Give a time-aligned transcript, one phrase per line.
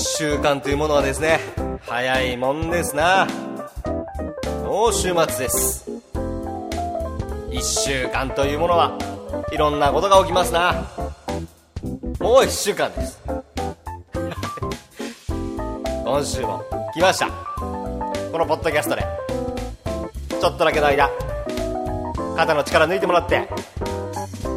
[0.00, 1.38] 週間というものはですね
[1.86, 3.26] 早いもんですな。
[4.64, 5.90] もう週末です。
[7.50, 8.96] 1週間というものは
[9.52, 10.72] いろんなことが起きますな。
[12.20, 13.20] もう1週間です。
[16.04, 17.26] 今週も来ました。
[17.26, 19.04] このポッドキャストで。
[20.40, 21.10] ちょっとだけの間
[22.34, 23.46] 肩の力抜いてもらって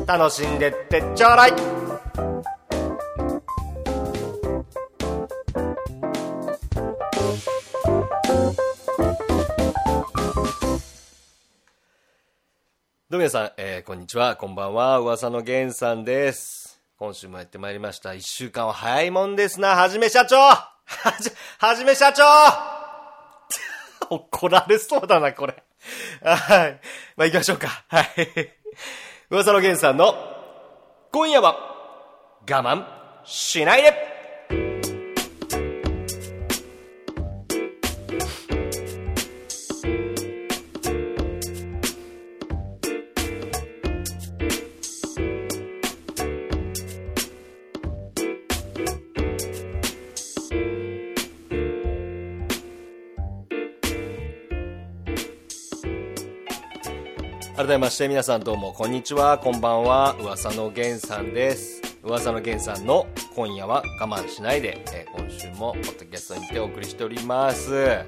[0.08, 1.73] 楽しんでってちょうだい。
[13.24, 16.82] 皆さん、えー、こんにちは、こんばんは、噂の源さんです。
[17.00, 18.14] 今週もやってまいりました。
[18.14, 20.74] 一週間は早いもんですな、はじめ社長は
[21.22, 22.26] じ、はじめ社長
[24.14, 25.64] 怒られそうだな、これ。
[26.22, 26.82] はい。
[27.16, 27.86] まあ、行きましょうか。
[27.88, 28.08] はい。
[29.30, 30.14] 噂の源さんの、
[31.14, 31.56] 今夜は、
[32.42, 32.86] 我慢
[33.24, 34.13] しないで
[57.84, 61.82] まして皆さんどうもこんにちはこんばんは噂の源さんです。
[62.02, 67.74] 噂の源さんの今夜は我慢しないで、えー今週もポッドキャストにてお送りしております。
[67.74, 68.06] いや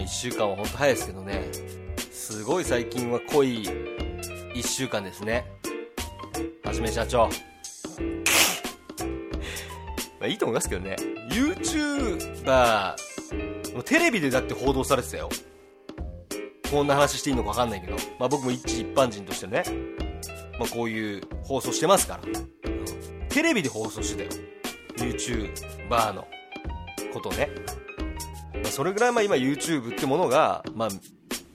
[0.00, 1.42] 1週間は本当早いですけどね。
[2.10, 3.68] すごい最近は濃い
[4.54, 5.44] 1週間ですね。
[6.64, 7.28] はじめ社長。
[10.18, 10.96] まあいいと思いますけどね。
[11.28, 12.94] YouTuber
[13.84, 15.28] テレビでだって報道されてたよ。
[16.74, 19.62] こんな話していいのか分かんないけど、まあ、僕も一一般人としてね、
[20.58, 22.22] まあ、こういう放送してますから、
[23.28, 24.42] テレビで放送してたよ。
[24.96, 26.26] YouTuber の
[27.12, 27.48] ことね、
[28.54, 30.88] まあ、それぐらいまあ今 YouTube ってものが、まあ、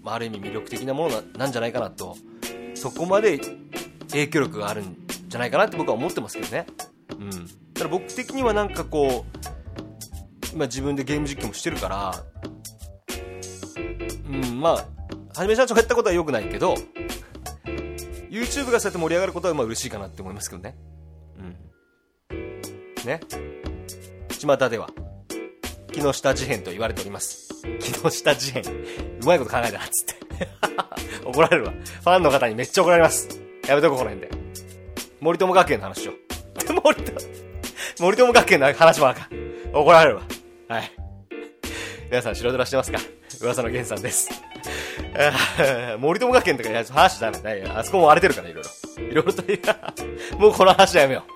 [0.02, 2.16] まあある意味魅力的なものななんじゃないかなと。
[2.74, 3.42] そこまで
[4.12, 6.66] 影響力があるんじゃないかなって僕は思ってますけどね。
[7.20, 7.30] うん。
[7.74, 12.24] ただ僕的にはなんかこう今自分でゲーム実況もしてるから
[14.30, 14.99] うん、まあ、
[15.40, 16.76] はじめ社長がやったことは良くないけど、
[18.30, 20.76] YouTube がそうやって盛り上がることはまあ嬉しいかなって思いますけどね。
[21.38, 21.56] うん。
[23.06, 23.22] ね。
[24.38, 24.90] 巷では、
[25.94, 27.54] 木下事変と言われております。
[27.80, 28.64] 木下事変。
[28.64, 30.50] うまいこと考えたな、つって。
[31.24, 31.72] 怒られるわ。
[31.72, 33.30] ファンの方にめっちゃ怒られます。
[33.66, 34.38] やめとこ、この辺で。
[35.22, 36.12] 森友学園の話を。
[36.84, 37.18] 森友、
[38.02, 39.72] 森友学園の話もあかん。
[39.72, 40.24] 怒られるわ。
[40.68, 40.92] はい。
[42.10, 43.00] 皆さん、白ドラしてますか？
[43.42, 44.49] 噂の源さんです。
[46.00, 48.70] 森友学園とかやつ話だめだあそこも荒れてるから、いろいろ。
[49.04, 49.44] いろいろと、
[50.40, 51.32] もうこの話はやめよう。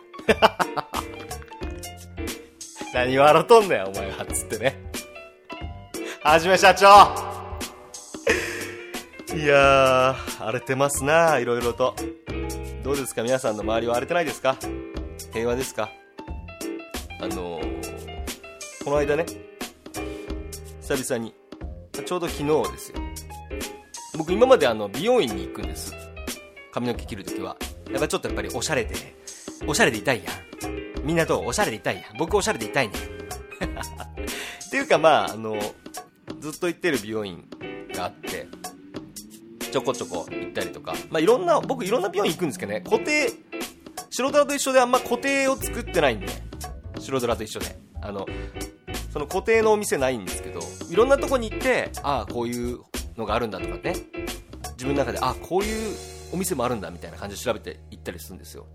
[2.93, 4.79] 何笑っとんだよ、お前は、つってね。
[6.23, 6.87] はじめ社長
[9.35, 11.95] いやー、荒れてますな、いろいろと。
[12.83, 14.55] どうですか、皆さんの周りは荒れてないですか？
[15.33, 15.89] 平和ですか？
[17.19, 19.25] あのー、この間ね、
[20.81, 21.33] 久々に、
[22.05, 23.02] ちょうど昨日ですよ。
[24.17, 25.93] 僕今まであの美容院に行くんです。
[26.71, 27.57] 髪の毛切るときは。
[27.91, 28.95] やっぱちょっとやっぱりおしゃれで、
[29.67, 30.31] おしゃれでいたいや
[30.69, 31.05] ん。
[31.05, 32.17] みんなとおしゃれでいたいやん。
[32.17, 32.93] 僕おしゃれでいたいね。
[34.67, 35.59] っていうかまあ、あの、
[36.39, 37.47] ずっと行ってる美容院
[37.93, 38.47] があって、
[39.71, 40.95] ちょこちょこ行ったりとか。
[41.09, 43.31] まあいろんな、僕いろんな美容院行くんですけどね、固定、
[44.09, 46.27] 白ドラと一緒であんま固定を作ってないんで、
[46.99, 47.75] 白ドラと一緒で。
[48.01, 48.25] あの、
[49.11, 50.59] その固定のお店ないんですけど、
[50.89, 52.79] いろんなとこに行って、ああ、こういう
[53.17, 53.95] のがあるんだとかね、
[54.73, 55.95] 自分の中で、あ、こういう
[56.33, 58.65] お店もあるんだみたいな感じで調べて行ったりするんですよ。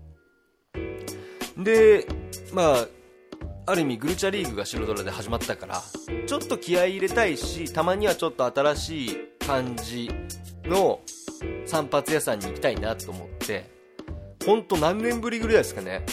[1.57, 2.05] で、
[2.53, 2.87] まあ、
[3.65, 5.83] ある意味グルチャリーグが白ドラで始まったから、
[6.25, 10.09] ちょっと気合い入れたいし、たまにはちょっと新しい感じ
[10.63, 11.01] の
[11.65, 13.69] 散髪屋さんに行きたいなと思って、
[14.45, 16.05] ほんと何年ぶりぐらいですかね、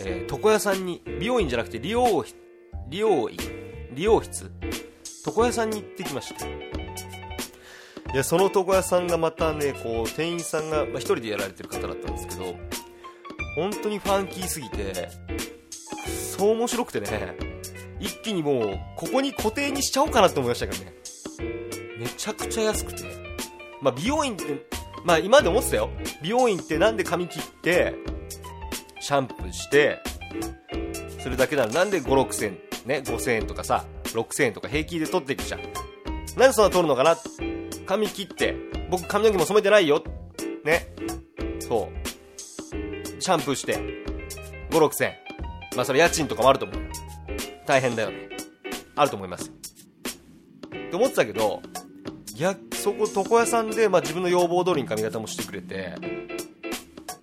[0.00, 2.24] えー床屋さんに、美容院じゃなくて理容
[2.88, 3.38] 理容院
[3.94, 4.50] 理容室？
[5.26, 6.79] 床屋さんに行ってきました
[8.12, 12.56] いやその床屋さんがまたねこう店員さんが、まあ、一人でやられてる方だったんですけど
[13.54, 15.08] 本当にファンキーすぎて
[16.38, 17.36] そう面白くてね
[18.00, 20.94] 一気にもうここに固定にしちゃおうかなって思いましたからね。
[21.98, 23.04] めちゃくちゃ安くて。
[23.82, 24.66] まあ美容院って
[25.04, 25.90] まあ今まで思ってたよ。
[26.22, 27.94] 美容院ってなんで髪切って
[29.00, 29.98] シャンプーして
[31.18, 35.60] するだけならなんで5、6千、ね、5000円とかさ、6000円とか平気で取っていくじゃん。
[36.38, 37.16] なんでそんな取るのかな
[37.90, 38.54] 髪切って、
[38.88, 40.04] 僕髪の毛も染めてないよ。
[40.64, 40.94] ね。
[41.58, 43.20] そう。
[43.20, 43.78] シャンプーして、
[44.70, 45.12] 5、6000。
[45.74, 46.80] まあそれ家賃とかもあると思う。
[47.66, 48.28] 大変だよね。
[48.94, 49.50] あると思います。
[49.50, 49.52] っ
[50.88, 51.62] て思ってたけど、
[52.36, 55.96] 逆、そこ、床屋さんで、まあ自分の要望通りに髪型もしてくれて、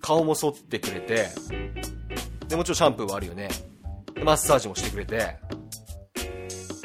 [0.02, 1.30] 顔も剃ってくれて、
[2.46, 3.48] で、もちろんシャンプーはあるよね。
[4.22, 5.38] マッサージもしてくれて、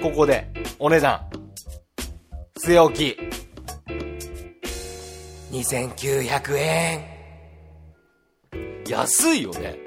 [0.02, 1.20] ここで、お値段、
[2.66, 3.43] 据え置き、
[5.54, 7.06] 2900円。
[8.90, 9.78] 安いよね。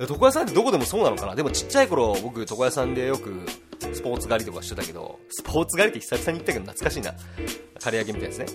[0.00, 1.34] 床屋さんってどこでもそうなのかな？
[1.34, 3.42] でもちっちゃい頃、僕、床屋さんでよく、
[3.92, 7.14] スポーツ狩りとかしてたけど、スポーツ狩りって久々に言ったけど懐かしいな。
[7.78, 8.46] 刈り上げみたいですね。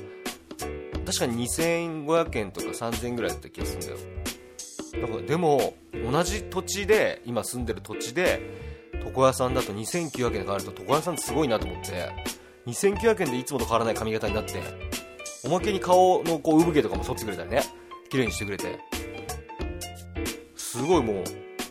[1.06, 3.98] 確かに2500円とか3000円ぐらいだった気がするんだよ。
[5.08, 5.76] だからでも、
[6.12, 8.42] 同じ土地で、今住んでる土地で、
[9.06, 12.10] 床屋さんだと2900円で買えると床屋さんってすごいなと思って、
[12.66, 14.54] 2900円でいつもと変わらない髪型になって、
[15.46, 17.64] おまけに顔のこう産毛とかも剃ってくれたりね、
[18.10, 18.80] 綺麗にしてくれて、
[20.56, 21.24] すごいもう、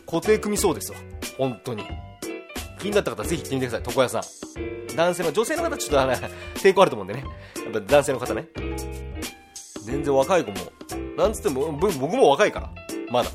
[0.05, 0.97] 固定組みそうですわ。
[1.37, 1.83] 本当に。
[2.79, 4.95] 気になった方はぜひ行ってみてください、床屋さん。
[4.95, 6.13] 男性の、女性の方ちょっとあれ、
[6.61, 7.23] 抵抗あると思うんでね。
[7.63, 8.47] やっぱ男性の方ね。
[9.85, 10.57] 全然若い子も、
[11.17, 12.71] なんつっても、僕も若いから。
[13.09, 13.31] まだ。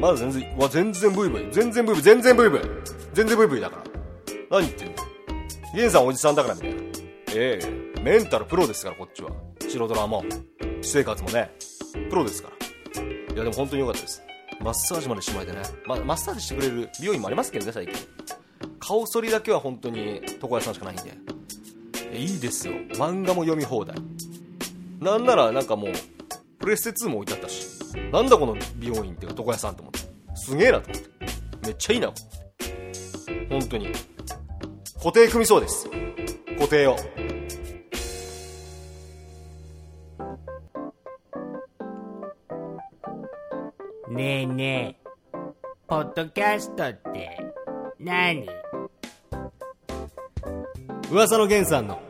[0.00, 1.48] まだ全然、わ、全然ブイブイ。
[1.52, 2.60] 全然ブイブイ、全然ブイブイ。
[3.14, 3.82] 全然ブイブイだから。
[4.50, 4.94] 何言ってんの
[5.74, 6.82] ゲンさんおじさんだからみたいな。
[7.34, 9.30] ええメンタルプロですから、こっちは。
[9.68, 10.24] 素人ラも、
[10.82, 11.50] 私生活もね、
[12.08, 13.02] プロですから。
[13.34, 14.22] いや、でも本当に良かったです。
[14.60, 15.62] マッサージまでしてもらえてね。
[15.86, 17.94] ま、マッサージしてくれる美容院もありますけどね、最近。
[18.80, 21.12] 顔剃りだけは本当に床屋さんしかないんで。
[22.12, 22.74] いいですよ。
[22.94, 23.96] 漫画も読み放題。
[25.00, 25.92] なんならなんかもう、
[26.58, 27.66] プレステ2も置いてあったし。
[28.12, 30.00] なんだこの美容院っていうか床屋さんと思って。
[30.34, 31.08] すげえなと思って。
[31.66, 32.12] めっちゃいいな、
[33.50, 33.92] 本当に。
[34.96, 35.88] 固定組みそうです。
[36.56, 36.96] 固定を。
[44.18, 45.08] ねえねえ、
[45.86, 47.38] ポッドキャストって
[48.00, 48.48] 何？
[51.08, 52.00] 噂の源さんの。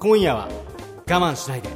[0.00, 0.48] 今夜は
[1.06, 1.75] 我慢しないで。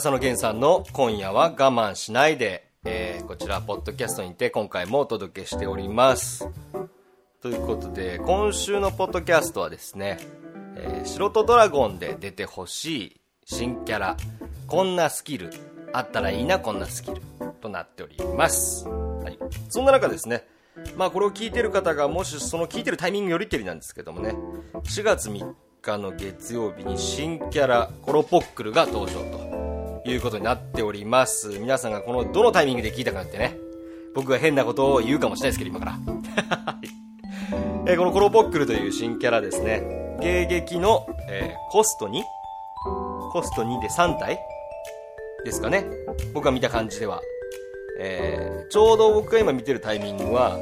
[0.00, 6.48] 噂の源さんの今夜は我慢しないで、えー、こちら、ポッドキャストにて今回もお届けしております。
[7.42, 10.18] ということで、今週のポッドキャストはですね、
[10.76, 14.16] えー、素人ドラゴンで出てほしい新キャラ、
[14.66, 15.50] こんなスキル、
[15.92, 17.20] あったらいいな、こんなスキル、
[17.60, 18.88] となっております。
[18.88, 19.38] はい。
[19.68, 20.46] そんな中ですね、
[20.96, 24.34] まあこれを聞いてる方が、もしその聞いてるタイミングよりけりなんですけどもね、
[24.72, 29.49] 4月3日の月曜日に新キャラ、コロポックルが登場と。
[30.04, 31.58] いうことになっております。
[31.58, 33.56] 皆さんがこのどのタイミングで聞いたかってね、
[34.14, 35.98] 僕が変なことを言うかもしれないですけど、今から。
[37.86, 42.22] えー、このコロポックルという新キャラですね、迎撃の、えー、コスト 2?
[43.32, 44.38] コスト2で3体
[45.44, 45.86] ですかね。
[46.34, 47.20] 僕が見た感じでは。
[47.98, 50.56] えー、ちょうど僕が今見てるタイミングは、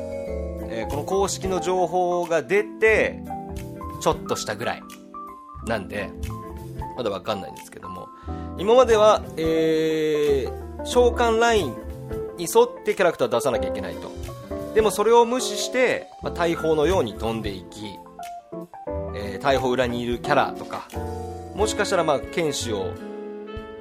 [0.70, 3.22] え、この公式の情報が出て、
[4.00, 4.82] ちょっとしたぐらい。
[5.66, 6.10] なんで、
[6.96, 7.97] まだわかんないんですけども、
[8.58, 11.76] 今までは、えー、召喚ライン
[12.36, 14.10] に沿ってキャラクター出さなきゃいけないと。
[14.74, 17.86] でもそれを無視して、まあ、大砲のように飛んでいき、
[19.14, 20.88] えー、大砲裏にいるキャラとか、
[21.54, 22.90] もしかしたらまあ、剣士を、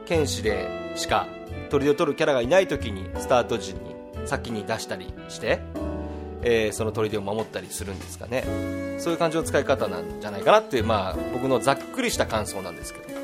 [0.05, 1.27] 剣士でしか
[1.69, 3.79] 砦を取るキャラがいない時に、スタート時に
[4.25, 5.59] 先に出したりして、
[6.43, 8.43] えー、その砦を守ったりするんですかね。
[8.99, 13.16] そういう感じの使い方なんじゃないかなっていう、まあ、僕のざっくりした感想なんですけど。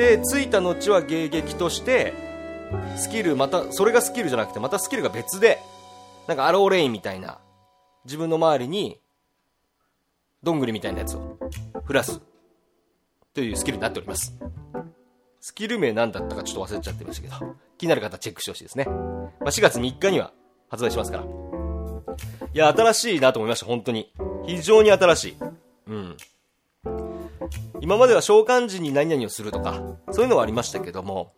[0.00, 2.14] でついた後は迎撃として
[2.96, 5.58] スキルまたそれがスキルじゃなくてまたスキルが別で
[6.26, 7.38] なんかアローレインみたいな
[8.06, 8.98] 自分の周りに
[10.42, 11.36] どんぐりみたいなやつを
[11.86, 12.18] 降らす。
[13.34, 14.34] というスキルになっております。
[15.38, 20.32] スキル名何だったかちょっと忘れちゃってましたけど気になる方チェックしてほしいですね、まあ、4月3日には
[20.70, 21.24] 発売しますから。
[21.24, 21.26] い
[22.54, 24.10] や新しいなと思いました本当に。
[24.46, 25.36] 非常に新しい。
[25.88, 26.16] うん。
[27.80, 29.80] 今までは召喚時に何々をするとか、
[30.10, 31.32] そういうのはありましたけども、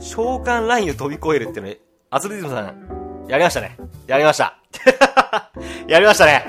[0.00, 1.74] 召喚ラインを飛び越えるっていうの、
[2.10, 3.76] アスリートさん、やりましたね。
[4.06, 4.58] やりました。
[5.88, 6.44] やりましたね。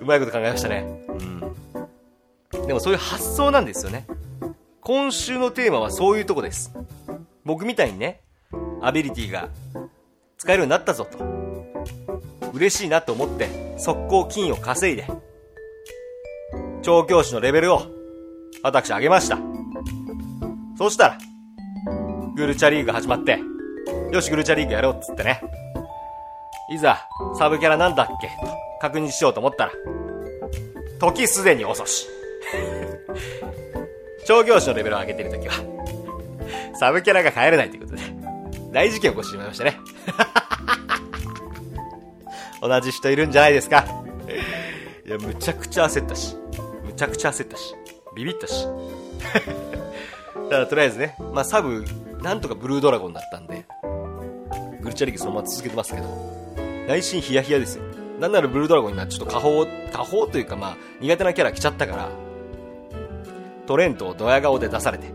[0.00, 0.84] うまいこと考えましたね。
[1.08, 2.66] うん。
[2.66, 4.06] でもそういう発想なんですよね。
[4.80, 6.72] 今週のテーマはそういうとこです。
[7.44, 8.20] 僕みたいにね、
[8.82, 9.48] アビリティが
[10.36, 11.18] 使えるようになったぞと。
[12.52, 13.48] 嬉しいなと思って、
[13.78, 15.06] 速攻金を稼いで、
[16.84, 17.82] 調教師のレベルを、
[18.62, 19.38] 私上げました。
[20.76, 21.18] そうしたら、
[22.36, 23.40] グルチャリーグ始まって、
[24.12, 25.40] よしグルチャリーグやろうっつってね。
[26.70, 28.26] いざ、サブキャラなんだっけ？
[28.26, 28.32] と
[28.80, 29.72] 確認しようと思ったら、
[31.00, 32.06] 時すでに遅し。
[34.26, 35.54] 調教師のレベルを上げてるときは、
[36.74, 38.02] サブキャラが帰れないということで、
[38.72, 39.78] 大事件起こしてしまいましたね。
[42.60, 43.84] 同じ人いるんじゃないですか。
[45.06, 46.36] いや、むちゃくちゃ焦ったし、
[46.96, 47.74] ちゃくちゃ焦ったし、
[48.14, 48.66] ビビったし。
[50.34, 51.84] だからとりあえずね、まあサブ、
[52.22, 53.66] なんとかブルードラゴンだったんで、
[54.80, 56.08] グルチャリギそのまま続けてますけど、
[56.86, 57.84] 内心ヒヤヒヤですよ。
[58.20, 62.08] なんならブルードラゴン今ちょっと下方、下方というかまあ苦手なキャラ来ちゃったから、
[63.66, 65.06] トレントをドヤ顔で出されて、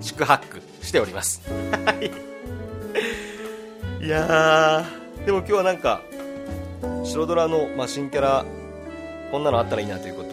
[0.00, 1.42] 宿泊しております。
[1.48, 2.30] はい。
[4.04, 6.00] いやー、でも今日はなんか、
[7.04, 8.44] 白ドラの、まあ、新キャラ、
[9.30, 10.29] こんなのあったらいいなということ、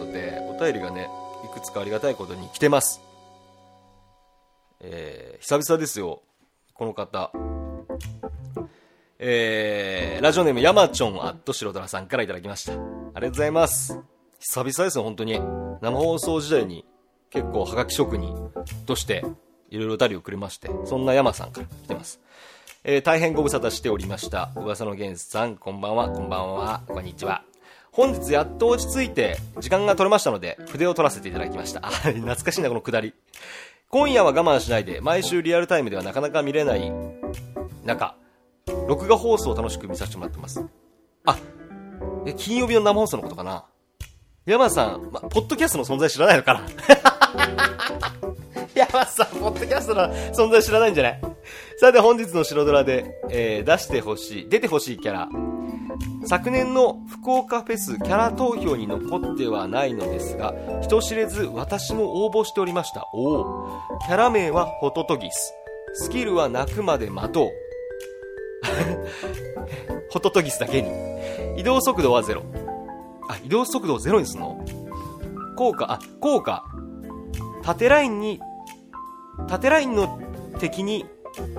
[0.58, 1.08] 便りがね、
[1.44, 3.00] いくつかありがたいことに来てます。
[4.80, 6.22] えー、久々ですよ、
[6.74, 7.32] この方。
[9.18, 12.72] えー、ラジオネーム、ヤマチョンアット白ドラさんからいただきました。
[12.72, 13.98] ありがとうございます。
[14.38, 15.40] 久々ですよ、本当に。
[15.80, 16.84] 生放送時代に
[17.30, 18.52] 結構ハガキ職人
[18.86, 19.24] として
[19.70, 22.20] いろいろお便りをくれまして、そんなヤマさんから来てます。
[22.84, 24.50] えー大変ご無沙汰しておりました。
[24.54, 27.47] 噂のゲンさん、こんばんは、こんばんは、こんにちは。
[27.98, 31.80] 本日やっと落ち着いて、時間が取れましたので、筆を取らせていただきました。
[31.84, 33.12] あ、 懐かしいな、このくだり。
[33.88, 36.92] 今夜は我慢しないで、毎週リアルタイムではなかなか見れない
[37.84, 38.14] 中、
[38.86, 40.64] 録画放送を楽しく見させてもらってます。
[41.26, 41.36] あ、
[42.24, 43.64] え、金曜日の生放送のことかな
[44.46, 46.60] 山田さん、ま、ポッドキャストの存在知らないのかな
[48.76, 51.20] 山田さん、ポッドキャストの存在知らないんじゃない？
[51.78, 55.28] さて本日の白ドラで、えー出してほしい、出てほしいキャラ。
[56.26, 63.08] 昨年の福岡フェスキャラ投票に残ってはないのですが、人知れず私も応募しておりました。
[63.12, 63.82] おお。
[64.06, 65.54] キャラ名はホトトギス。
[65.94, 67.50] スキルは泣くまで待とう。
[70.10, 70.90] ホトトギスだけに。
[71.58, 72.42] 移動速度はゼロ。
[73.28, 74.58] あ、移動速度をゼロにすんの？
[75.56, 76.64] 効果、あ、効果。
[77.62, 78.40] 縦ラインに、
[79.48, 80.20] 縦ラインの
[80.60, 81.06] 敵に、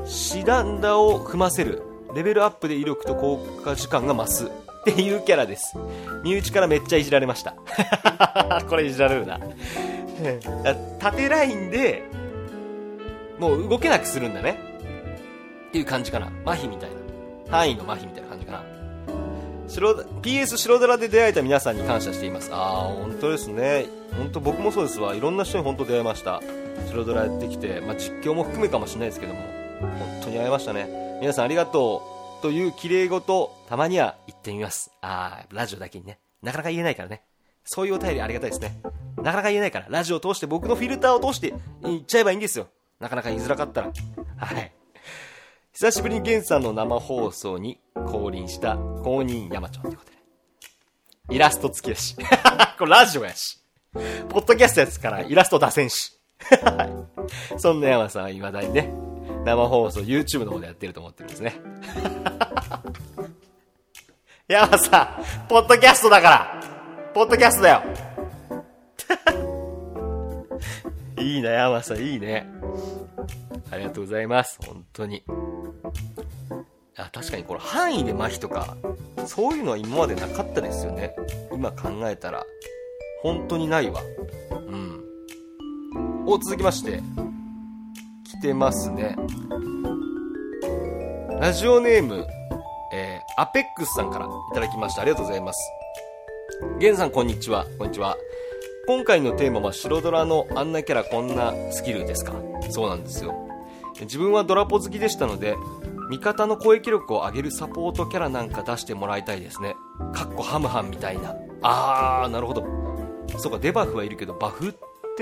[0.06, 1.84] シダンダを踏ませる。
[2.14, 4.46] レベルアップで威力と効果時間が増す。
[4.46, 5.78] っていうキャラです。
[6.24, 7.54] 身内からめっちゃいじられました。
[8.70, 9.36] これいじられるな。
[9.36, 9.40] あ
[11.00, 12.04] 縦ラインで、
[13.40, 14.58] もう動けなくするんだね。
[15.68, 16.32] っていう感じかな。
[16.46, 16.96] 麻痺みたいな。
[17.52, 18.64] 範囲の麻痺みたいな感じかな。
[19.70, 23.86] 白 PS 白ドラで出会えた皆さんに感謝していますああ本当ですね
[24.18, 26.42] 本当僕もそうですわいろんな人に本当出会いました
[26.88, 29.42] 白ドラやってきて、まあ、実況も含めかもしれないですけども
[29.80, 34.92] 本当に会えましたね皆さんありがとうという綺麗事たまには言ってみます。
[35.02, 36.20] ああラジオだけにね。
[36.42, 37.24] なかなか言えないからね。
[37.66, 38.80] そういうお便りありがたいですね。
[39.18, 39.88] なかなか言えないから。
[39.90, 42.68] ラジオを通して僕のフィルターを通して言っちゃえばいいんですよ。
[43.00, 43.92] なかなか言いづらかったら。
[44.38, 44.72] はい。
[45.74, 51.36] 久しぶりにゲンさんの生放送に降臨した公認山ちゃんということで。
[51.36, 52.16] イラスト付きだし。
[52.80, 53.60] これラジオやし。
[54.30, 56.18] ポッドキャストやつからイラスト出せんし。
[57.60, 58.92] そんな山さんは未だにね、
[59.46, 61.60] 生放送 YouTube の方でやってると思ってるんですね。
[64.48, 66.64] 山さん、ポッドキャストだから
[67.14, 67.84] ポッドキャストだよ
[71.24, 72.50] いいな、山さん、いいね。
[73.72, 74.58] ありがとうございます。
[74.66, 75.24] 本当に。
[76.98, 78.76] あ確かにこれ範囲で麻痺とか、
[79.26, 81.16] そういうのは今までなかったですよね。
[81.54, 82.46] 今考えたら。
[83.22, 84.02] 本当にないわ。
[84.52, 85.04] うん。
[86.26, 87.02] お、続きまして。
[88.40, 89.18] 来てますね。
[91.42, 92.26] ラジオネーム、
[92.94, 95.02] えー、アペックスさんからいただきました。
[95.02, 95.60] ありがとうございます。
[96.80, 97.66] ゲンさん、こんにちは。
[97.78, 98.16] こんにちは。
[98.88, 102.34] 今回のテーマは白ドラのあんなキャラこんなスキルですか？
[102.70, 103.36] そうなんですよ。
[104.00, 105.58] 自分はドラポ好きでしたので、
[106.10, 109.76] 味方の攻撃力を上げるサポートキャラなんか出してもらいたいですね。
[110.14, 111.36] かっこハムハンみたいな。
[111.62, 112.66] あー、なるほど。
[113.38, 114.74] そうか、デバフはいるけど、バフっ、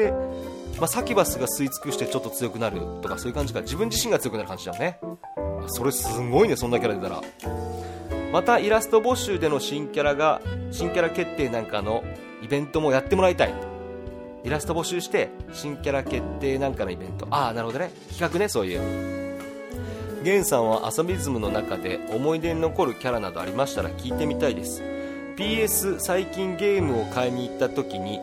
[0.04, 3.62] まあ、サキバスが吸い尽くしてちょっと強くなるとかそういう感じか。
[3.62, 5.00] 自分自身が強くなる感じだよね。
[5.68, 7.22] それすごいね、そんなキャラ出たら。
[8.32, 12.04] また、イラスト募集での新キャラが、新キャラ決定なんかの
[12.44, 13.54] イベントもやってもらいたい。
[14.44, 17.27] イラスト募集して、新キャラ決定なんかのイベント。
[17.32, 17.92] ああ、なるほどね。
[18.10, 19.38] 企画ね、そういう。
[20.24, 24.82] ゲンさんは遊びズムの中で思い出に残るキャラなどありましたら聞いてみたいです
[25.38, 28.20] PS 最近ゲームを買いに行った時に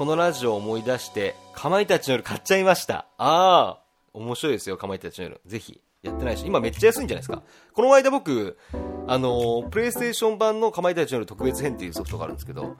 [0.00, 3.04] このラジオを思い出してかまいたちの夜買っちゃいました。
[3.18, 3.78] ああ
[4.14, 5.42] 面白いですよかまいたちの夜。
[5.44, 7.42] ぜひやってないし今めっちゃ安いんじゃないですか。
[7.74, 8.56] この間僕
[9.06, 12.78] あのプレイステーション版のかまいたちの夜特別編っていうソフトがあるんですけど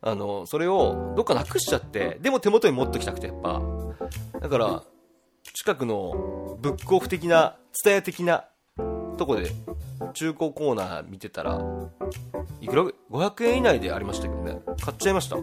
[0.00, 3.60] あのそれをどっかなくしちゃってでも手元に持ってきたくてやっぱ。
[4.40, 4.82] だから
[5.52, 8.46] 近くのブックオフ的な、ツタヤ的な
[9.18, 9.50] とこで
[10.14, 11.60] 中古コーナー見てたら
[12.62, 14.62] いくら？500円以内でありましたけどね。
[14.80, 15.36] 買っちゃいました、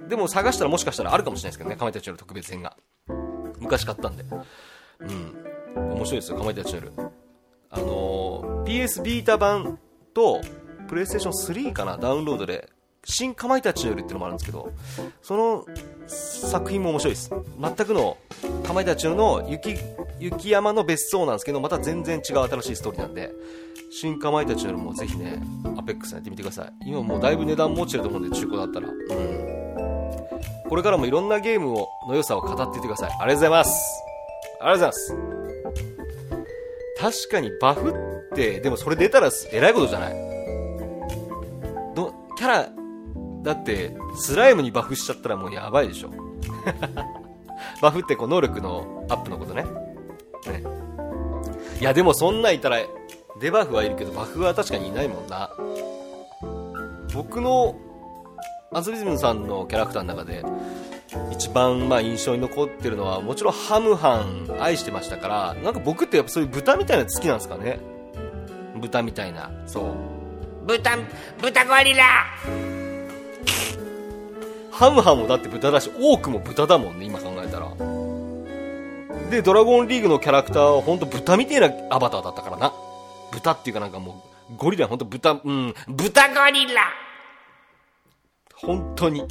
[0.00, 2.76] うん、でも探したらもしかしたらあるかもしれないですけどねかまいたちの特別編が。
[3.58, 4.24] 昔買ったんで。
[5.00, 5.46] うん。
[5.96, 6.92] 面白いですよかまいたちの夜
[7.70, 9.78] あのー PS ビータ版
[10.12, 10.40] と
[10.88, 12.68] プレイステーション3かなダウンロードで
[13.04, 14.72] 新かまいたちの夜っていうのもあるんですけど
[15.22, 15.64] その
[16.08, 17.30] 作品も面白いです。
[17.60, 18.16] 全くの
[18.64, 19.76] かまいたちの雪
[20.18, 23.32] 雪山の別荘なんですけどまた全然違う新しいストーリーなんで
[23.98, 25.40] 新かまいたちの夜もぜひね
[25.78, 26.72] アペックスやってみてください。
[26.90, 28.88] 今もうだいぶ値段も落ちてると思うんで中古だったら。
[28.88, 28.96] うん。
[30.68, 33.10] これからもいろんなゲームをの良さを語っていってください。
[33.10, 34.02] ありがとうございます。
[34.60, 35.16] ありがとうございます。
[37.24, 37.90] 確かにバフ
[38.32, 40.14] ってでもそれ出たらえらいことじゃない。
[41.94, 42.68] どキャラ
[43.44, 46.10] だってスライムにバフしちゃったらもうやばいでしょ。
[47.80, 49.62] バフってこう能力のアップのことね。
[49.62, 50.62] ね。
[51.80, 52.78] いやでもそんなんいたら
[53.40, 55.50] デバフはいるけどバフは確かにいないもんな。
[57.14, 57.76] 僕の
[58.72, 60.44] アズリズムさんのキャラクターの中で
[61.32, 67.78] 一番まあ印象に残ってるのはもちろんハムハン愛してましたからなんか僕ってやっぱそういう豚みたいなの好きなんですかね。
[68.80, 69.50] 豚みたいな。
[69.66, 69.94] そう。
[70.66, 70.98] 豚
[71.40, 72.04] 豚ゴリラ。
[74.70, 77.70] ハムハンもだって豚だしオークも豚だもんね今考えたら。
[79.30, 82.72] でドラゴンリーグのキャラクターは本当豚みたいなアバターだったからな
[83.36, 85.74] 豚っていうかなんかもうゴリラ本当豚うん。
[85.88, 86.82] 豚ゴリラ
[88.54, 89.24] 本当に。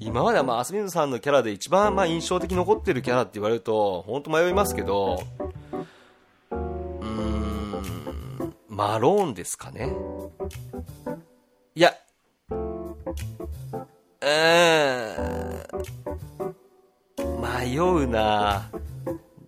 [0.00, 5.22] 今まではまあアスミンさんのキャラで一番まあ印象的に残ってるキャラって言われると本当迷いますけど
[6.50, 9.92] うーんマローンですかね。
[11.74, 11.94] いや
[12.50, 14.26] うー
[17.22, 18.68] ん迷うな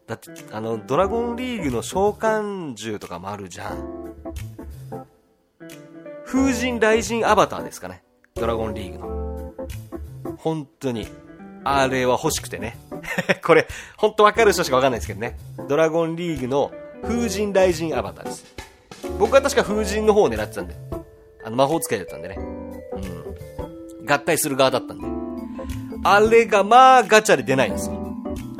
[0.07, 4.14] だってあのドラゴンリーグの召喚獣とかもあるじゃん。
[6.25, 8.03] 風神雷神アバターですかね。
[8.35, 9.55] ドラゴンリーグの。
[10.38, 11.09] 本当に。
[11.64, 12.79] あれは欲しくてね。
[13.45, 13.66] これ
[13.97, 15.37] 本当わかる人しかわかんないですけどね。
[15.69, 16.71] ドラゴンリーグの
[17.03, 18.45] 風神雷神アバターです。
[19.19, 20.77] 僕は確か風神の方を狙ってたんで。
[21.45, 22.37] あの魔法使いだったんでね。
[22.38, 24.07] うん。
[24.07, 25.07] 合体する側だったんで。
[26.05, 27.95] あれがまあガチャで出ないんですよ。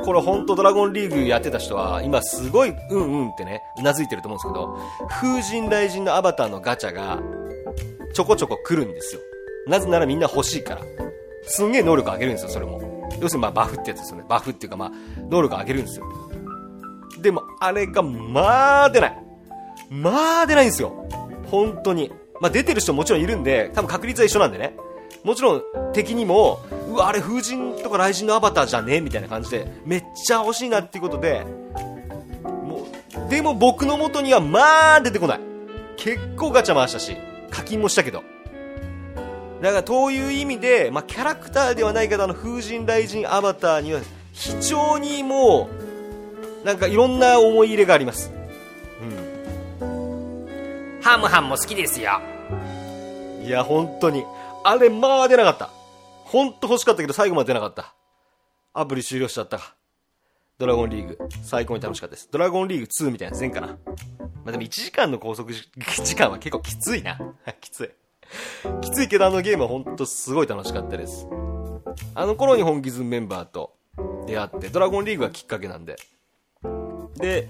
[0.07, 7.21] これ本当ドラゴンリーグやってた人は今すごいうんうんってねうなずいてると思うんですけど風神雷神のアバターのガチャが
[8.13, 9.21] ちょこちょこ来るんですよ。
[9.67, 10.81] なぜならみんな欲しいから。
[11.43, 13.09] すんげえ能力上げるんですよそれも。
[13.19, 14.23] 要するにまあバフってやつですよね。
[14.29, 14.91] バフっていうかまあ
[15.29, 16.05] 能力上げるんですよ。
[17.21, 19.17] でもあれがまあ出ない。
[19.89, 21.05] まあ出ないんですよ。
[21.51, 22.13] 本当に。
[22.39, 24.77] まあ出てる人もちろんいるんで多分確率は一緒なんでね。
[25.25, 26.61] もちろん敵にも
[26.97, 31.45] わあれ風神とか雷神のアバターじゃねえみたいな感じでめっちゃ欲しいなっていうことで
[32.43, 32.87] も
[33.27, 35.39] うでも僕の元にはまあ出てこない。
[35.97, 37.17] 結構ガチャ回したし
[37.49, 38.23] 課金もしたけど。
[39.61, 45.67] だからそういう意味で、まあ、キャラクターではないけどあの風神雷神アバターには非常にも
[46.63, 48.31] うなんかいろんな思い入れがあります。
[51.01, 52.21] ハムハンも好きですよ。
[53.43, 54.25] いや本当に。
[54.63, 55.69] あれまあ出なかった
[56.27, 57.93] 本当欲しかったけど最後まで出なかった。
[58.73, 59.59] アプリ終了しちゃった。
[60.57, 61.17] ドラゴンリーグ。
[61.43, 62.29] 最高に楽しかったです。
[62.31, 63.67] ドラゴンリーグ2みたいなやつせんかな。
[63.67, 63.75] ま
[64.47, 65.51] あでも1時間の拘束
[66.03, 67.17] 時間は結構きついな。
[67.61, 67.89] きつい。
[68.81, 71.27] きついけどあのゲームは本当すごい楽しかったです。
[72.13, 73.75] あの頃に本気ズンメンバーと
[74.25, 75.95] 出会ってドラゴンリーグがきっかけなんで。
[77.15, 77.49] で、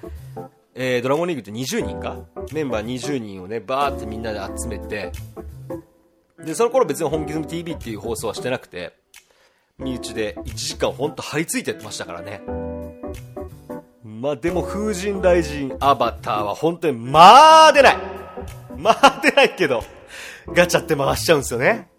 [0.75, 2.19] えードラゴンリーグって20人か？
[2.53, 5.11] メンバー20人をねバーってみんなで集めて
[6.47, 8.93] でその頃別に本気ズム TV っていう放送はしてなくて
[9.77, 12.41] 身内で1時間ほんと張り付いてやってましたからね。
[14.03, 17.97] まあでも風神雷神アバターは本当にまあ出ない。
[18.77, 19.83] まあ出ないけど
[20.47, 21.89] ガチャって回しちゃうんですよね。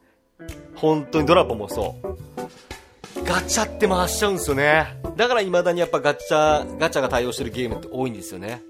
[0.74, 3.24] 本当にドラポもそう。
[3.24, 4.98] ガチャって回しちゃうんですよね。
[5.16, 8.62] だから未だにやっぱガチャガチャが対応してるゲームって多いんですよね。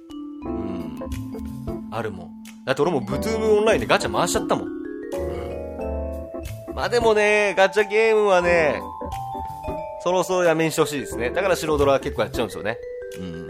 [0.45, 1.89] うん。
[1.93, 2.31] あるもん。
[2.67, 4.78] だって俺もブトゥームオンラインでガチャ回しちゃったもん。
[6.79, 8.81] まあでもね、ガチャゲームはね、
[10.05, 11.31] そろそろやめにしてほしいですね。
[11.31, 12.79] だから白ドラは結構やっちゃうんですよね。
[13.19, 13.49] うん。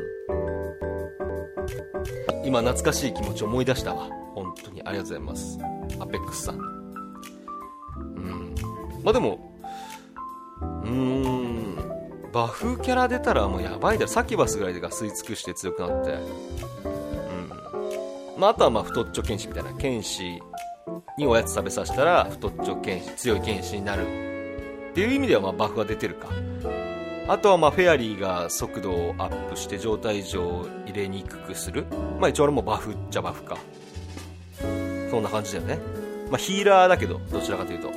[2.46, 4.08] 今懐かしい気持ち思い出したわ。
[4.34, 5.58] 本当にありがとうございます。
[6.00, 6.54] アペックスさん。
[6.56, 6.60] う
[8.18, 8.54] ん。
[9.04, 9.52] まあでも、
[10.62, 11.76] うーん、
[12.32, 14.10] バフキャラ出たらもうやばいだろ。
[14.10, 16.12] サキバスぐらいでが吸い尽くして強くなって。
[16.12, 16.20] うん。
[18.38, 19.74] まああとはまあ太っちょ剣士みたいな。
[19.74, 20.40] 剣士
[21.18, 24.02] におやつ食べさせたら太っちょ剣士強い剣士になる
[24.90, 26.28] っていう意味ではまあバフは出てるか。
[27.28, 31.84] あとはまあフェアリーが速度をアップして状態異常を入れにくくする。
[32.18, 33.58] まあ一応俺もバフっちゃバフか。
[35.10, 35.78] そんな感じだよね。
[36.30, 37.92] まあヒーラーだけどどちらかというと。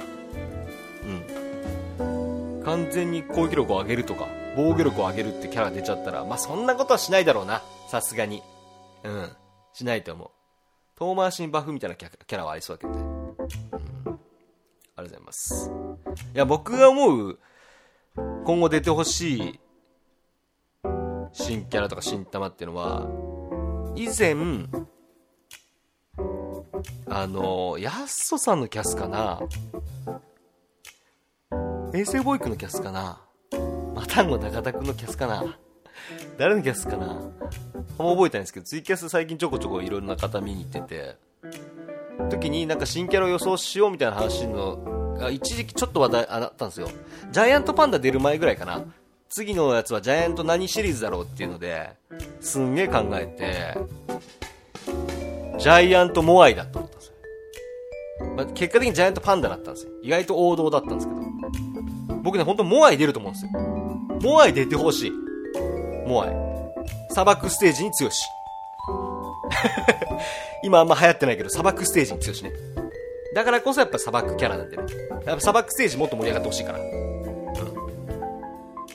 [2.00, 2.04] う
[2.60, 2.62] ん。
[2.66, 7.62] 完全に攻撃力を上げるとか防御力を上げるってキャラ出ちゃったらまあそんなことはしないだろうな。
[7.88, 8.44] さすがに。
[9.04, 9.30] うん。
[9.74, 10.30] しないと思う。
[10.98, 13.04] 遠回しにバフみたいなキャラはありそうだけどね、
[13.72, 13.80] ありが
[14.96, 15.72] とうございます。
[16.34, 17.40] いや僕が思う
[18.46, 19.60] 今後出てほしい
[21.32, 23.08] 新キャラとか新玉っていうのは
[23.96, 24.36] 以前
[27.08, 29.42] あのやっそさんのキャスかな
[31.94, 33.22] 衛星ボーイクのキャスかな
[33.94, 35.58] マタンゴ中田くんのキャスかな
[36.38, 37.18] 誰のキャスかなあん
[37.98, 41.18] ま覚えてないんですけどツイキャス最近ちょこちょこいろいろな方見に行ってて
[42.32, 46.90] 時になんか新キャラを予想しようみたいな話のが一時期ちょっと話題あったんですよ。
[47.32, 48.84] ジャイアントパンダ出る前ぐらいかな。
[49.30, 51.92] 次のやつはジャイアント何シリーズだろうっていうので
[52.42, 53.78] すんげえ考えて
[55.58, 57.14] ジャイアントモアイだと思ったんですよ、
[58.36, 59.92] まあ、結果的にジャイアントパンダだったんですよ。
[60.04, 61.22] 意外と王道だったんですけど。
[62.24, 63.52] 僕ね本当モアイ出ると思うんですよ。
[64.22, 65.12] モアイ出てほしい。
[66.06, 66.36] モアイ。
[67.12, 68.22] 砂漠ステージに強し。
[70.64, 72.52] 今あんま流行ってないけど砂漠ステージに強しね。
[73.34, 74.84] だからこそやっぱ砂漠キャラなんでね。
[75.26, 76.80] やっぱ砂漠ステージもっと盛り上がってほしいから。
[76.80, 76.92] うん。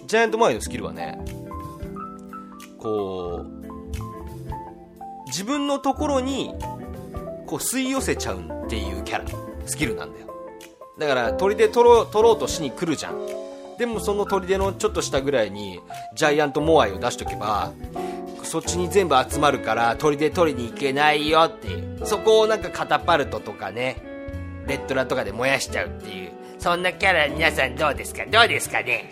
[0.06, 1.18] ジャイアントモアイのスキルはね
[2.78, 6.54] こう自分のところに
[7.46, 9.24] こう吸い寄せちゃうっていうキャラ
[9.66, 10.26] スキルなんだよ。
[10.98, 13.26] だから砦取ろう取ろうとしに来るじゃん。
[13.78, 15.80] でもその砦のちょっと下ぐらいに
[16.14, 17.72] ジャイアントモアイを出しとけば
[18.46, 22.06] そっちに全部集まるから砦取りに行けないよっていう。
[22.06, 23.96] そこをなんかカタパルトとかね
[24.66, 26.30] レッドラとかで燃やしちゃうっていう。
[26.58, 28.24] そんなキャラ皆さんどうですか？
[28.26, 29.10] どうですかね？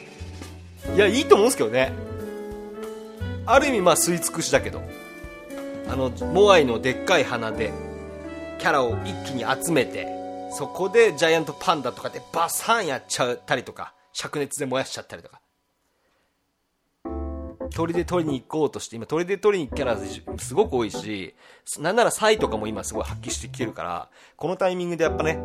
[0.95, 1.93] いやいいと思うんですけどね。
[3.47, 4.83] ある意味まあ吸い尽くしだけど。
[5.87, 7.71] あのモアイのでっかい鼻で
[8.59, 10.09] キャラを一気に集めて
[10.51, 15.41] そこでジャイアントパンダとかでバサンやっちゃったりとか灼熱で燃やしちゃったりとか。
[17.75, 21.35] 鳥で取りに行こうとして今鳥で取りに行くキャラすごく多いし
[21.81, 25.41] なんならサイとかも今すごい発揮してきてるからこのタイミングでやっぱね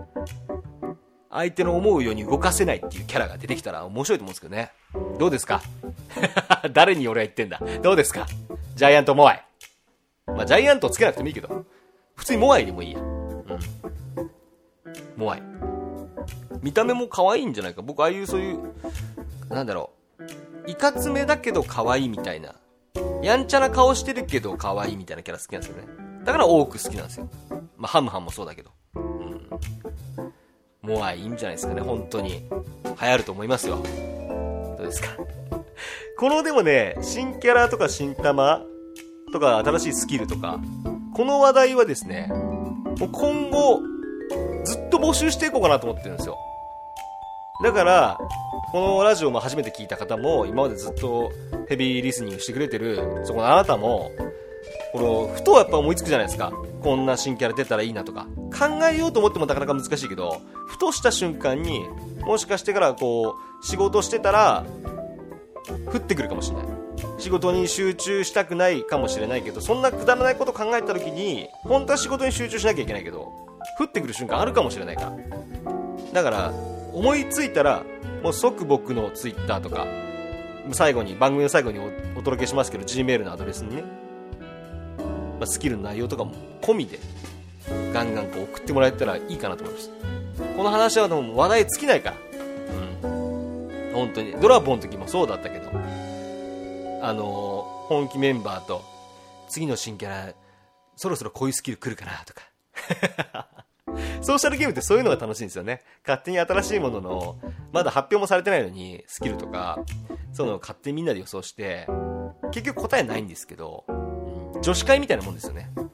[1.31, 4.71] 相手の思うように動かせないっていうキャラが出てきたら面白いと思うんですけどね。
[5.19, 5.61] どうですか？
[6.73, 7.61] 誰に俺は言ってんだ？
[7.83, 8.25] どうですか？
[8.75, 9.45] ジャイアントモアイ。
[10.25, 11.65] まあジャイアントつけなくてもいいけど
[12.15, 12.99] 普通にモアイでもいいや。
[12.99, 13.59] うん。
[15.17, 15.43] モアイ。
[16.63, 17.83] 見た目も可愛いんじゃないか。
[17.83, 18.59] 僕ああいうそういう
[19.49, 19.98] なんだろう。
[20.69, 22.53] いかつめだけど可愛いみたいな。
[23.23, 25.87] やんちゃな顔してるけど可愛いみたいなキャラ好きなんですよね。
[26.23, 27.29] だから多く好きなんですよ。
[27.75, 28.71] まあハムハンもそうだけど。
[28.95, 29.49] うん。
[30.81, 31.81] モアイいいんじゃないですかね。
[31.81, 32.47] 本当に。
[32.49, 33.77] 流行ると思いますよ。
[34.77, 35.09] どうですか？
[36.17, 38.61] このでもね新キャラとか新玉
[39.33, 40.59] とか新しいスキルとか
[41.15, 43.81] この話題はですねもう今後
[44.65, 46.37] ずっと募集していこうかなと思ってるんですよ。
[47.61, 48.17] だから、
[48.71, 51.31] このラジオも初めて聞いた方も、今までずっと
[51.67, 54.11] ヘビーリスニングしてくれてる、そこのあなたも、
[54.93, 56.53] この、ふとやっぱ思いつくじゃないですか。
[56.81, 58.27] こんな新キャラ出たらいいなとか。
[58.57, 61.87] 考えようと思ってもなかなか難しいけど、ふとした瞬間に、
[62.21, 64.65] もしかしてからこう、仕事してたら、
[65.93, 66.65] 降ってくるかもしれない。
[67.17, 73.31] 仕事に集中したくないかもしれないけど、そんなくだらないこと考えた時に、本当は仕事に集中しなきゃいけないけど、
[73.77, 75.13] 降ってくる瞬間あるかもしれないから。
[76.13, 76.53] だから、
[76.99, 77.85] 思いついたら
[78.21, 79.87] もう即僕のツイッターとか
[80.73, 83.83] 最後に番組の最後にお届けしますけど G メールのアドレスにね、
[85.39, 86.99] まあ、スキルの内容とかも込みで
[87.93, 92.17] ガンガンこう送ってもらえたらいいかなと思いましたこの話はでも話題尽きないから。
[93.03, 93.91] うん。
[93.93, 94.33] 本当に。
[94.33, 95.69] ドラボンの時もそうだったけど
[97.01, 98.83] あのー、本気メンバーと
[99.47, 100.33] 次の新キャラ
[100.97, 103.47] そろそろこういうスキル来るかなとか。
[104.21, 105.81] ソーシャルゲームってそういうのが楽しいんですよね。
[106.05, 107.39] 勝手に新しいものの、
[107.71, 109.79] まだ発表もされてないのに、スキルとか、
[110.33, 111.87] そういうのを勝手にみんなで予想して、
[112.51, 113.91] 結局答えないんですけど、う
[114.59, 115.71] ん、女子会みたいなもんですよね。
[115.75, 115.89] うん。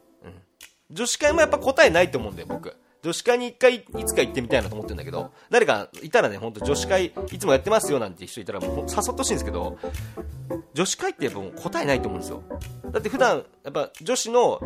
[0.92, 2.76] 女子会もやっぱ答えないと思うんだよ、僕。
[3.06, 9.78] 女子会に一回、いつか行ってみたいなと思ってるんだけど、誰かいたらね、ほんと女子会、いつもやってますよなんて人いたら、もう誘ってほしいんですけど、
[10.74, 12.44] 女子会ってやっぱもう答えないと思うんですよ。
[12.92, 14.60] だって普段、やっぱ女子の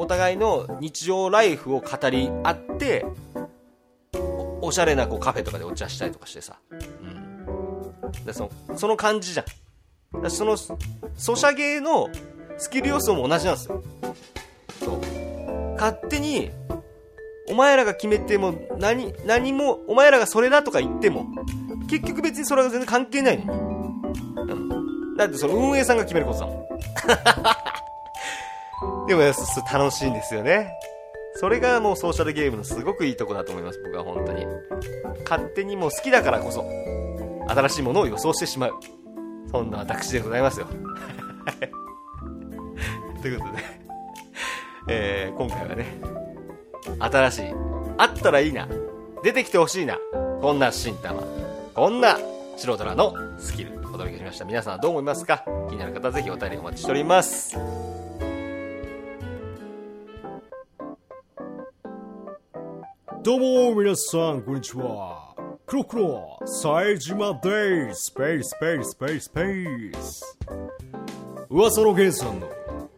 [0.00, 3.04] お互いの日常ライフを語り合って
[4.14, 9.44] おおしゃれなこうカフェとかでお茶したりとかしてさ、うん、でそのその感じじゃ
[10.18, 10.22] ん。
[10.22, 10.76] だそのソ
[11.36, 12.08] シャゲの
[12.56, 13.82] スキル要素も同じなんですよ。
[14.82, 15.00] そう。
[15.74, 16.50] 勝手に
[17.50, 21.26] お前らが決めても何何もお前らがそれだとか言っても
[21.90, 23.54] 結局別にそれは全然関係ないの
[25.12, 26.66] に、だってその運営さんが決めることだもん
[29.10, 29.22] でも
[29.72, 30.70] 楽しいんですよね。
[31.34, 34.46] それがもうソーシャルゲームのすごくいいとこだと思います僕は本当に。
[35.28, 36.64] 勝手にもう好きだからこそ
[37.48, 38.74] 新しいものを予想してしまう。
[39.50, 40.68] そんな私でございますよ。
[43.20, 43.62] ということで、
[44.88, 45.86] えー、今回はね
[47.00, 47.46] 新しい
[47.98, 48.68] あったらいいな
[49.24, 49.98] 出てきてほしいな
[50.40, 51.22] こんな新玉
[51.74, 52.16] こんな
[52.56, 54.44] 素人らのスキルお届けしました。
[54.44, 55.44] 皆さんはどう思いますか？
[55.68, 57.99] 気になる方はぜひお便りお待ちしております。
[63.22, 65.34] どうも皆さんこんにちは。
[65.66, 68.04] クロクロ冴島です。
[68.04, 70.38] スペーススペーススペーススペース
[71.50, 72.48] 噂の源さんの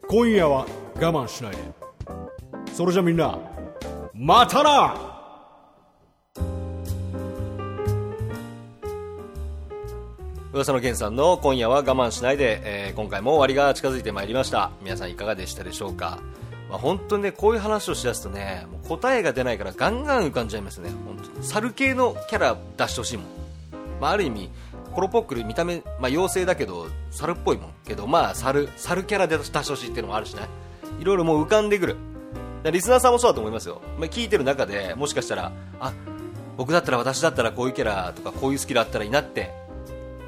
[0.08, 1.58] 今夜は我慢しないで。
[2.72, 3.36] それじゃみんな
[4.14, 4.94] またな！
[10.52, 14.70] 噂の源さんの今夜は我慢しないで、えー今回も終わりが近づいてまいりました。
[14.82, 16.20] 皆さんいかがでしたでしょうか、
[16.72, 20.88] まあ、本当にねこういう話をしだすとねもう答えが出ないからガンガン浮かんじゃいますね。
[21.04, 21.46] 本当に。
[21.46, 23.26] 猿系のキャラ出してほしいもん、
[24.00, 24.50] まあ、ある意味
[24.94, 27.70] コロポックル見た目、まあ、妖精だけど猿っぽいもん。
[27.86, 30.48] けどまあ猿猿キャラで出してほしいっていうのもあるしね。
[30.98, 31.96] いろいろもう浮かんでくる。
[32.70, 35.92] リスナーさんもそうだと思いますよ、まあ、聞いてる中でもしかしたらあ
[36.56, 39.50] 僕だったら私だったらこういうキャラとかこういうスキルあったらいいなって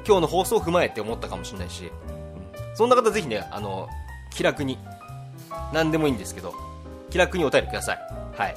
[0.05, 2.75] 今日の放送を踏まえて思ったかもしれないし、うん。
[2.75, 3.87] そんな方ぜひねあの
[4.31, 4.77] 気楽に
[5.73, 6.53] 何でもいいんですけど
[7.09, 7.99] 気楽にお便りください。
[8.37, 8.55] はい。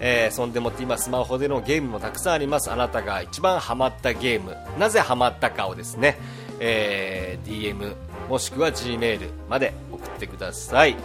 [0.00, 2.72] えーそんでもって今スマホでのゲームもたくさんあります。
[2.72, 6.18] あなたが一番ハマったゲーム、なぜハマったかをですね、
[6.60, 7.94] えー DM
[8.30, 10.96] もしくは Gmail まで送ってください。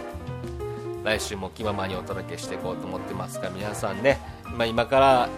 [1.03, 4.19] 来週も気ままにお届けしていこうと思ってますが皆さんね、
[4.57, 5.29] まあ、今から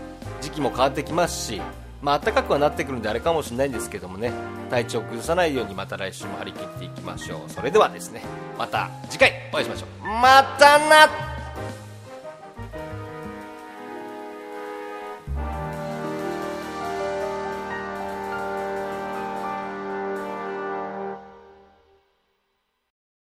[0.42, 1.62] 時期も変わってきますし、
[2.02, 4.32] まあ暖かくはなってくるんであれかもしれないんですけどもね。
[4.70, 7.50] 体調を崩さないようにまた来週も張り切っていきましょう。
[7.52, 8.22] それではですね
[8.58, 10.08] また次回お会いしましょう。
[10.08, 11.08] またな